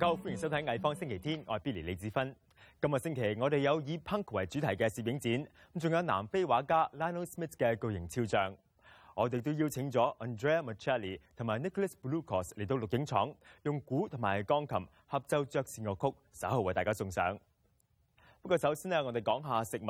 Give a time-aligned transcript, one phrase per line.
[0.00, 2.34] 家好，歡迎收睇藝方星期天，我係 Billy 李子芬。
[2.80, 8.56] 今日星期我哋有以 punk 為主題嘅攝影展，咁仲有南非畫家 Lionel Smith 嘅巨型肖像。
[9.14, 17.38] 我哋都邀請咗 Andrea Machelli 同埋 Nicholas Blucos 嚟到錄影廠，用鼓同埋鋼琴合奏爵士樂曲，稍後為大家送上。
[18.40, 19.86] 不過首先呢，我哋講下食物。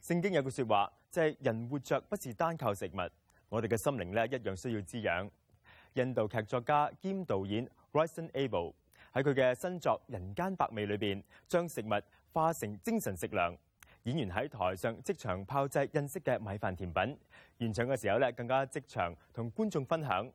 [0.00, 3.00] 聖經有句説話，即係人活着不是單靠食物，
[3.48, 5.28] 我哋嘅心靈咧一樣需要滋養。
[5.94, 8.72] 印度劇作家兼導演 Raisen Abel
[9.14, 11.90] 喺佢嘅新作人间百味里边将食物
[12.32, 13.56] 化成精神食粮
[14.02, 17.18] 演员喺台上即场炮制印式嘅米饭甜品。
[17.60, 20.30] 完场嘅时候咧更加即场同观众分享。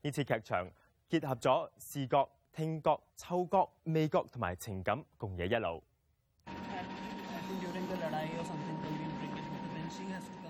[0.00, 0.70] 呢次剧场
[1.08, 5.82] 结合咗视觉听觉嗅觉味觉同埋情感共冶一路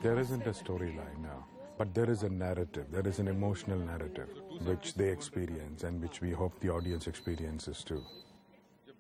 [0.03, 1.54] there isn't a story now.
[1.79, 2.87] But there is a narrative.
[2.91, 4.29] There is an emotional narrative
[4.65, 8.03] which they experience and which we hope the audience experiences too.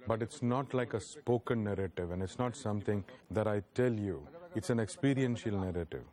[0.06, 4.26] But it's not like a spoken narrative and it's not something that I tell you.
[4.54, 6.04] It's an experiential narrative.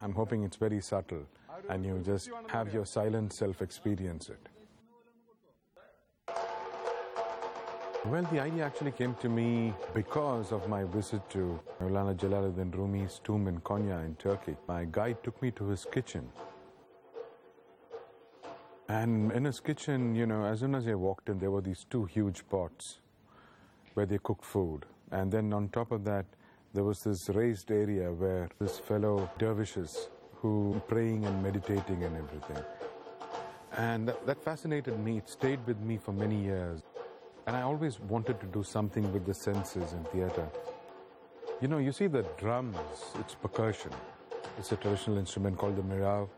[0.00, 1.26] I'm hoping it's very subtle
[1.68, 4.48] and you just have your silent self experience it.
[8.08, 13.20] Well, the idea actually came to me because of my visit to Maulana Jalaluddin Rumi's
[13.24, 14.54] tomb in Konya in Turkey.
[14.68, 16.28] My guide took me to his kitchen.
[18.88, 21.84] And in his kitchen, you know, as soon as I walked in, there were these
[21.90, 23.00] two huge pots
[23.94, 24.86] where they cooked food.
[25.10, 26.26] And then on top of that,
[26.74, 32.64] there was this raised area where this fellow dervishes who praying and meditating and everything.
[33.76, 35.18] And that, that fascinated me.
[35.18, 36.82] It stayed with me for many years.
[37.46, 40.48] And I always wanted to do something with the senses in theater.
[41.60, 42.76] You know, you see the drums,
[43.20, 43.92] it's percussion.
[44.58, 46.28] It's a traditional instrument called the mizhavu.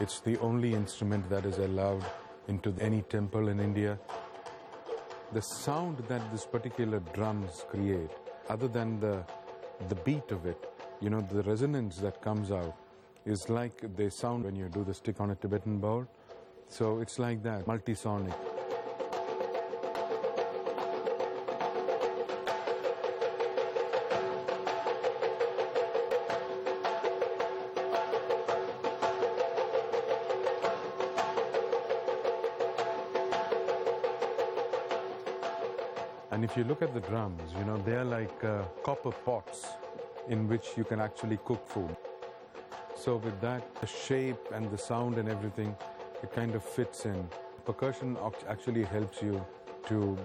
[0.00, 2.04] It's the only instrument that is allowed
[2.48, 3.98] into any temple in India.
[5.32, 8.10] The sound that this particular drums create,
[8.48, 9.22] other than the,
[9.88, 12.74] the beat of it, you know, the resonance that comes out
[13.26, 16.06] is like they sound when you do the stick on a Tibetan bowl.
[16.68, 18.34] So it's like that, multisonic.
[36.38, 39.66] And if you look at the drums, you know, they are like uh, copper pots
[40.28, 41.96] in which you can actually cook food.
[42.94, 45.74] So with that, the shape and the sound and everything,
[46.22, 47.28] it kind of fits in.
[47.64, 48.16] Percussion
[48.48, 49.44] actually helps you
[49.88, 50.16] to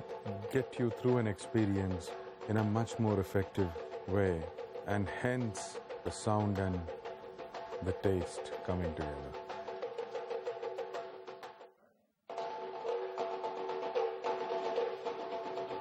[0.51, 2.11] get you through an experience
[2.47, 3.71] in a much more effective
[4.07, 4.39] way.
[4.85, 6.79] And hence, the sound and
[7.85, 9.42] the taste coming together.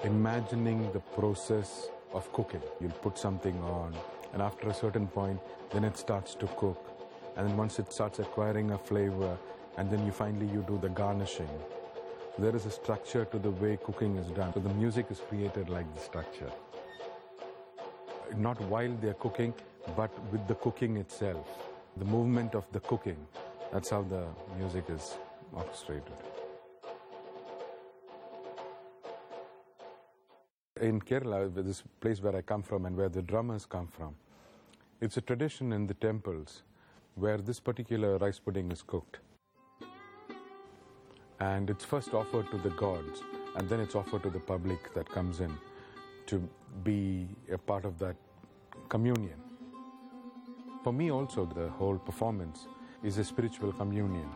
[0.05, 2.63] Imagining the process of cooking.
[2.81, 3.95] You'll put something on,
[4.33, 5.41] and after a certain point,
[5.73, 6.79] then it starts to cook.
[7.37, 9.39] And then once it starts acquiring a flavor,
[9.79, 11.49] and then you finally you do the garnishing.
[12.39, 14.53] There is a structure to the way cooking is done.
[14.53, 16.51] So the music is created like the structure.
[18.37, 19.55] Not while they're cooking,
[19.97, 21.47] but with the cooking itself.
[21.97, 23.19] The movement of the cooking.
[23.73, 24.25] That's how the
[24.59, 25.17] music is
[25.53, 26.32] orchestrated.
[30.83, 34.17] In Kerala, this place where I come from and where the drummers come from,
[35.01, 36.63] it's a tradition in the temples
[37.15, 39.21] where this particular rice pudding is cooked.
[41.39, 43.23] And it's first offered to the gods,
[43.57, 45.57] and then it's offered to the public that comes in
[46.27, 46.49] to
[46.83, 48.17] be a part of that
[48.89, 49.41] communion.
[50.83, 52.67] For me, also, the whole performance
[53.05, 54.29] is a spiritual communion.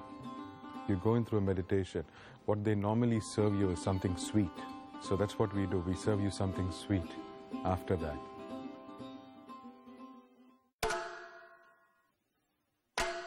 [0.86, 2.04] You're going through a meditation.
[2.44, 4.75] What they normally serve you is something sweet.
[5.02, 5.78] So that's what we do.
[5.86, 7.10] We serve you something sweet
[7.64, 8.18] after that.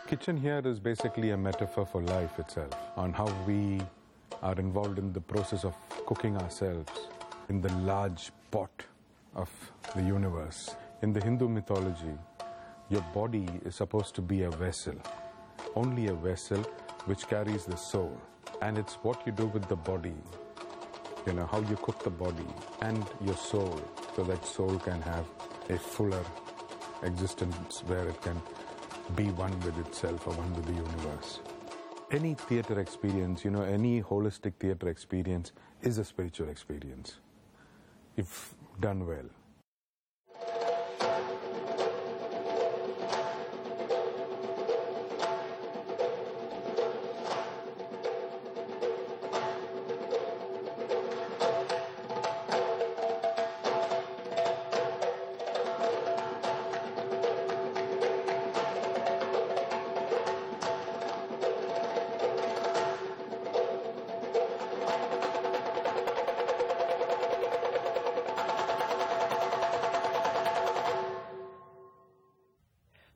[0.07, 3.79] Kitchen here is basically a metaphor for life itself, on how we
[4.41, 5.75] are involved in the process of
[6.07, 6.91] cooking ourselves
[7.47, 8.71] in the large pot
[9.35, 9.49] of
[9.95, 10.75] the universe.
[11.03, 12.17] In the Hindu mythology,
[12.89, 14.95] your body is supposed to be a vessel,
[15.75, 16.61] only a vessel
[17.05, 18.19] which carries the soul.
[18.61, 20.15] And it's what you do with the body
[21.25, 22.47] you know how you cook the body
[22.81, 23.81] and your soul
[24.15, 25.25] so that soul can have
[25.69, 26.23] a fuller
[27.03, 28.41] existence where it can
[29.15, 31.39] be one with itself or one with the universe.
[32.11, 35.51] Any theater experience you know any holistic theater experience
[35.81, 37.19] is a spiritual experience.
[38.17, 39.29] If done well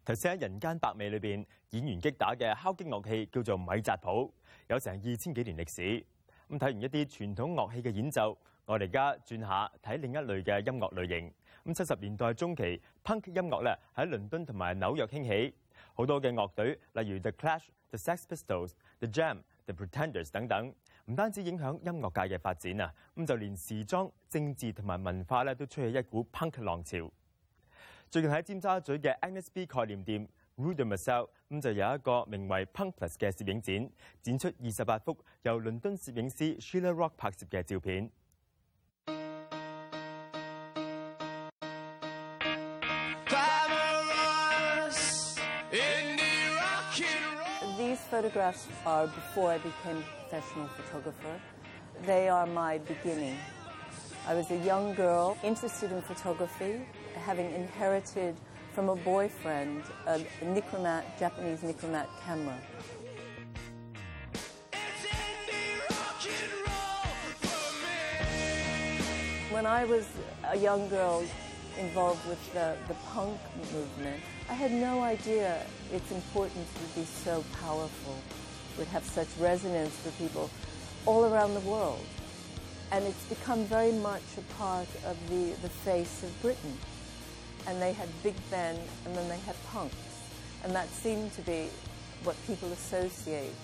[0.06, 4.30] 頭先喺《人間百味》裏邊，演員擊打嘅敲擊樂器叫做米扎普，
[4.68, 6.06] 有成二千幾年歷史。
[6.50, 11.34] 咁睇完一啲傳統樂器嘅演奏，我哋而家轉下睇另一類嘅音樂類型。
[11.64, 15.56] 咁七十年代中期，punk 音樂咧喺倫敦同埋紐約興起，
[15.94, 20.74] 好多嘅樂隊，例如 The Clash、The Sex Pistols、The Jam、The Pretenders 等等，
[21.06, 27.10] 唔單止影響音樂界嘅發展啊，咁就連時裝、政治同埋文化咧都吹起一股 punk 浪潮。
[28.14, 33.90] 最近喺尖沙咀嘅 Agnes B 概念店 Rue de Marcel 咁就有一個名為 PUNK+ 嘅攝影展，
[34.22, 38.12] 展出二十八幅由倫敦攝影師 Sheila Rock 拍攝嘅照片。
[47.80, 51.40] These photographs are before I became a professional photographer.
[52.06, 53.38] They are my beginning.
[54.28, 56.86] I was a young girl interested in photography
[57.26, 58.36] having inherited
[58.74, 62.58] from a boyfriend a Nikkormat, Japanese Nikkormat camera.
[69.52, 70.06] When I was
[70.52, 71.24] a young girl
[71.80, 73.40] involved with the, the punk
[73.72, 78.16] movement, I had no idea its importance would be so powerful,
[78.78, 80.50] would have such resonance for people
[81.06, 82.06] all around the world.
[82.92, 86.78] And it's become very much a part of the, the face of Britain
[87.67, 89.97] And they had big Ben and then they had punks.
[90.65, 91.69] And that seemed to be
[92.25, 93.55] what people associate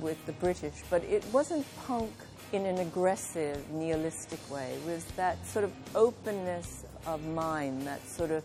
[0.00, 0.82] with the British.
[0.90, 2.12] But it wasn't punk
[2.52, 4.74] in an aggressive, nihilistic way.
[4.74, 8.44] It was that sort of openness of mind, that sort of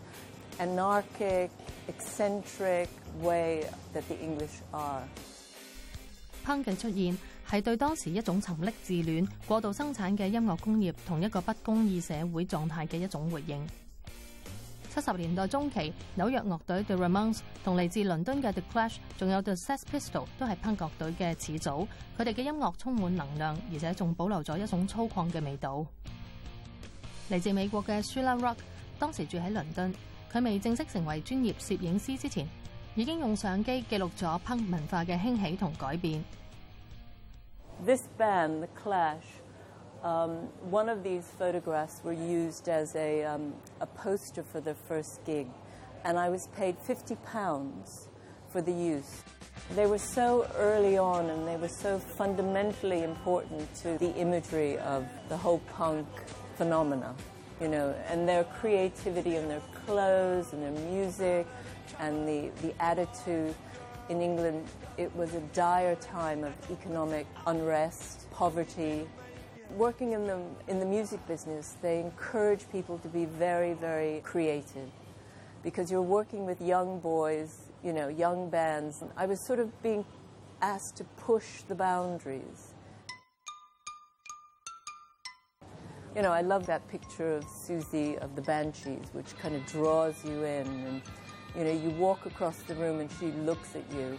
[0.58, 1.50] anarchic,
[1.88, 2.88] eccentric
[3.20, 5.02] way that the English are.
[6.44, 7.16] punk 嘅出现
[7.48, 13.64] 系对当时一种沉溺自恋、过度生产嘅音乐工业同一个不公义社会状态嘅一种回应。
[14.97, 20.55] 七十年代中期，紐約樂隊 The Ramones 同嚟自倫敦嘅 The Clash，仲有 The Sex p i s t o l 都係
[20.55, 21.87] punk 樂隊嘅始祖。
[22.17, 25.85] 佢哋嘅音樂充滿能量，而且仲保留咗一種粗犷嘅味道。
[27.29, 28.57] 嚟自美國嘅 Sheila Rock
[28.97, 29.93] 當時住喺倫敦，
[30.33, 32.47] 佢未正式成為專業攝影師之前，
[32.95, 36.23] 已經用相機記錄咗 punk 文化嘅興起同改變。
[37.85, 39.21] This band, The Clash,
[40.03, 40.31] um,
[40.69, 45.47] one of these photographs were used as a, um, a poster for their first gig,
[46.03, 48.07] and I was paid 50 pounds
[48.49, 49.23] for the use.
[49.75, 55.05] They were so early on and they were so fundamentally important to the imagery of
[55.27, 56.07] the whole punk
[56.55, 57.13] phenomena,
[57.59, 61.45] you know, and their creativity and their clothes and their music
[61.99, 63.53] and the, the attitude
[64.09, 64.65] in England,
[64.97, 69.07] it was a dire time of economic unrest, poverty.
[69.75, 74.89] Working in the, in the music business, they encourage people to be very, very creative
[75.61, 79.03] because you're working with young boys, you know, young bands.
[79.15, 80.05] I was sort of being
[80.61, 82.73] asked to push the boundaries.
[86.15, 90.23] You know, I love that picture of Siouxsie of the Banshees, which kind of draws
[90.25, 90.65] you in.
[90.65, 91.01] And,
[91.55, 94.17] you know, you walk across the room and she looks at you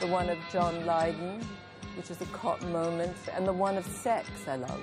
[0.00, 1.40] The one of John Lydon,
[1.96, 4.80] which is a cot moment, and the one of sex I love.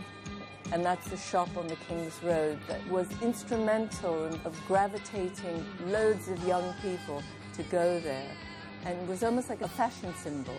[0.72, 6.30] And that's the shop on the King's Road that was instrumental in, of gravitating loads
[6.30, 7.22] of young people
[7.58, 8.32] to go there.
[8.86, 10.56] And it was almost like a fashion symbol.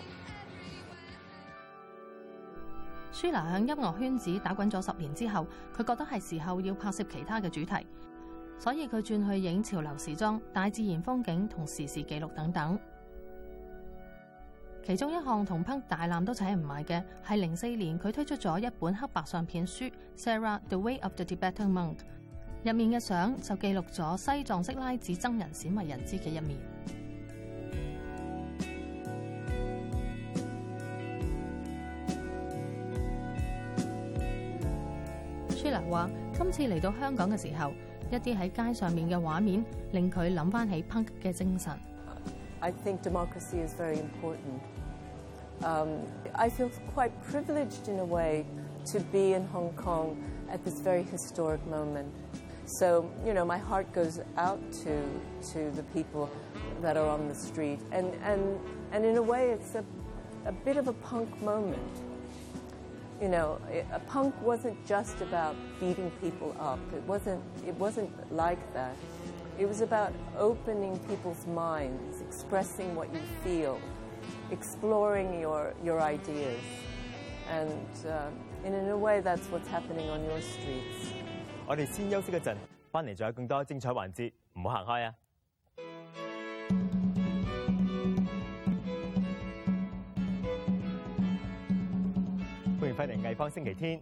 [3.10, 7.86] Sheila 响音乐圈子打滚咗十年之后，佢觉得系时候要拍摄其他嘅主题，
[8.58, 12.78] 所以佢转去影潮流时装、大自然风景同时事记录等等。
[14.87, 19.81] 其中一項同 Punk 大纜都扯唔埋嘅係零四年佢推出咗一本黑白相片書
[20.17, 21.95] 《Sarah The Way of the Tibetan Monk》，
[22.63, 26.57] 入面嘅相就記錄咗西藏色拉子僧人鮮為人知嘅一面。
[35.49, 37.73] Sheila 話：今次嚟到香港嘅時候，
[38.09, 41.77] 一啲喺街上面嘅畫面令佢諗翻起 Punk 嘅精神。
[42.61, 44.76] I think democracy is very important.
[45.63, 48.45] Um, I feel quite privileged in a way
[48.91, 52.13] to be in Hong Kong at this very historic moment.
[52.65, 55.01] So, you know, my heart goes out to,
[55.53, 56.29] to the people
[56.81, 57.79] that are on the street.
[57.91, 58.59] And, and,
[58.91, 59.83] and in a way, it's a,
[60.45, 61.97] a bit of a punk moment.
[63.21, 63.59] You know,
[63.91, 66.79] a punk wasn't just about beating people up.
[66.93, 68.95] It wasn't, it wasn't like that.
[69.57, 73.79] It was about opening people's minds, expressing what you feel,
[74.51, 76.59] exploring your, your ideas.
[77.49, 77.71] And,
[78.05, 78.31] uh,
[78.65, 81.13] and in a way, that's what's happening on your streets.
[81.65, 82.55] 我哋先休息一陣，
[82.91, 85.15] 翻嚟仲有更多精彩環節，唔好行開啊！
[92.79, 94.01] 歡迎翻嚟藝方星期天。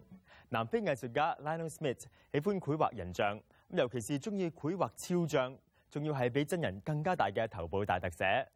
[0.50, 2.02] 南非藝術家 Lionel Smith
[2.32, 3.38] 喜歡繪畫人像，
[3.72, 5.58] 咁尤其是中意繪畫肖像，
[5.90, 8.48] 仲要係比真人更加大嘅頭部大特寫。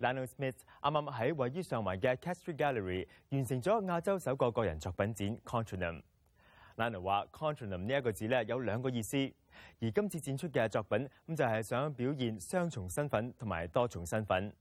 [0.00, 6.02] Lionel Smith 啱啱喺位於上環嘅 Castry Gallery 完成咗亞洲首個個人作品展 Contronym。
[6.76, 9.16] Lionel 話 Contronym 呢一個字咧有兩個意思，
[9.80, 14.52] 而今次展出嘅作品咁就係想表現雙重身份同埋多重身份。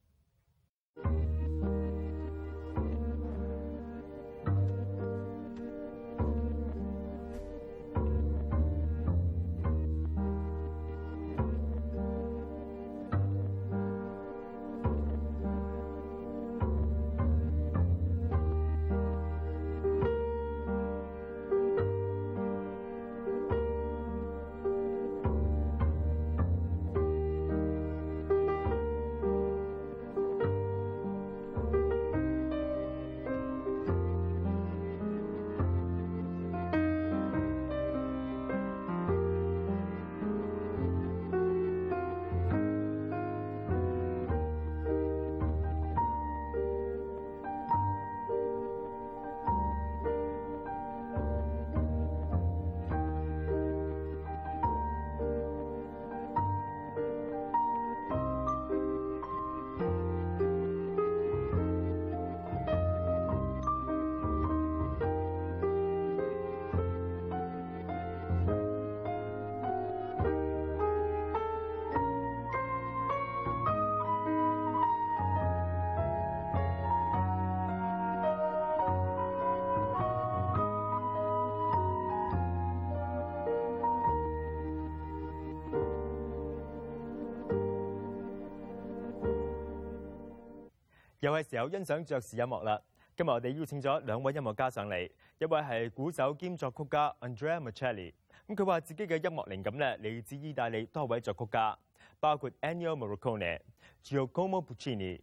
[91.27, 92.81] 又系時候欣賞爵士音樂啦！
[93.17, 98.13] 今日我哋邀請咗兩位音樂家上嚟，一位係鼓手兼作曲家 Andrea Marcelli。
[98.47, 101.77] 咁佢話自己嘅音樂靈感咧嚟自意大利多位作曲家，
[102.21, 103.59] 包括 Ennio Morricone、
[104.05, 105.19] Giacomo Puccini、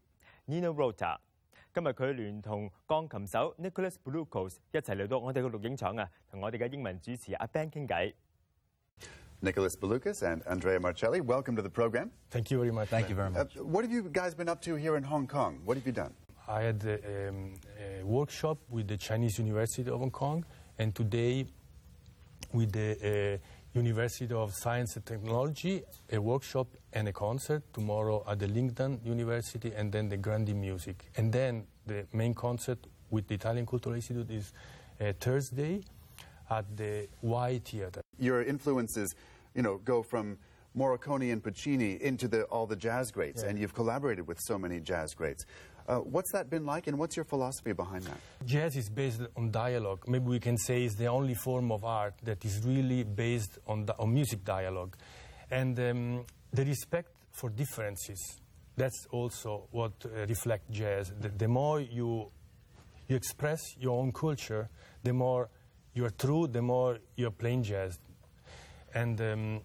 [0.46, 1.16] Nino Rota。
[1.72, 8.12] 今日佢聯同鋼琴手 Nicholas Blucos 一齊嚟到我哋嘅錄影廠啊，同我哋嘅英文主持阿 Ben 傾偈。
[9.44, 12.10] Nicholas Belucas and Andrea Marcelli, welcome to the program.
[12.30, 12.88] Thank you very much.
[12.88, 15.60] Thank you very Uh, what have you guys been up to here in Hong Kong?
[15.64, 16.14] What have you done?
[16.48, 20.44] I had a, um, a workshop with the Chinese University of Hong Kong,
[20.78, 21.46] and today
[22.52, 27.62] with the uh, University of Science and Technology, a workshop and a concert.
[27.72, 31.10] Tomorrow at the Lingnan University, and then the Grandi Music.
[31.16, 32.78] And then the main concert
[33.10, 34.52] with the Italian Cultural Institute is
[35.00, 35.82] uh, Thursday
[36.50, 38.02] at the Y Theatre.
[38.18, 39.14] Your influences,
[39.54, 40.38] you know, go from
[40.76, 43.50] Morricone and Puccini into the, all the jazz greats, Yeah.
[43.50, 45.46] and you've collaborated with so many jazz greats.
[45.86, 48.18] Uh, what's that been like, and what's your philosophy behind that?
[48.46, 50.04] Jazz is based on dialogue.
[50.08, 53.86] Maybe we can say it's the only form of art that is really based on,
[53.98, 54.96] on music dialogue.
[55.50, 58.40] And um, the respect for differences,
[58.76, 61.12] that's also what uh, reflects jazz.
[61.20, 62.30] The, the more you,
[63.06, 64.68] you express your own culture,
[65.02, 65.50] the more
[65.92, 67.98] you are true, the more you're playing jazz.
[68.94, 69.60] And, um,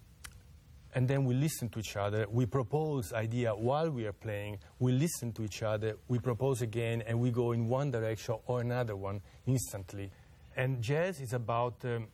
[0.95, 2.25] and then we listen to each other.
[2.29, 4.57] We propose idea while we are playing.
[4.79, 5.97] We listen to each other.
[6.07, 10.11] We propose again, and we go in one direction or another one instantly.
[10.55, 12.07] And jazz is about um,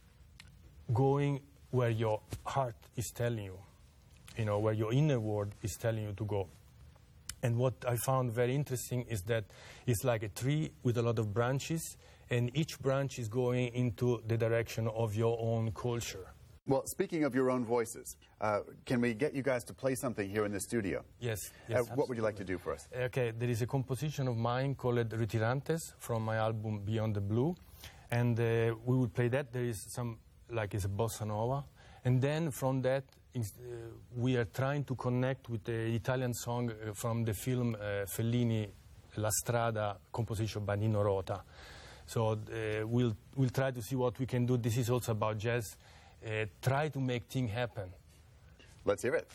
[0.93, 1.41] going
[1.71, 3.57] where your heart is telling you,
[4.37, 6.47] you know, where your inner world is telling you to go.
[7.41, 9.45] And what I found very interesting is that
[9.85, 11.97] it's like a tree with a lot of branches,
[12.29, 16.27] and each branch is going into the direction of your own culture.
[16.67, 20.27] Well, speaking of your own voices, uh, can we get you guys to play something
[20.27, 21.03] here in the studio?
[21.19, 21.51] Yes.
[21.71, 22.87] Uh, what would you like to do for us?
[22.91, 27.55] Okay, there is a composition of mine called Retirantes from my album Beyond the Blue,
[28.09, 29.53] and uh, we will play that.
[29.53, 30.17] There is some,
[30.49, 31.65] like it's a bossa nova,
[32.03, 33.03] and then from that,
[33.35, 33.41] uh,
[34.15, 38.67] we are trying to connect with the Italian song uh, from the film uh, Fellini,
[39.17, 41.43] La Strada, composition by Nino Rota.
[42.07, 44.57] So uh, we'll, we'll try to see what we can do.
[44.57, 45.75] This is also about jazz.
[46.25, 47.87] Uh, try to make things happen.
[48.83, 49.27] Let's hear it.